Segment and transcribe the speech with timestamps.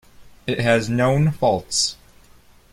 [0.47, 1.95] It has known faults.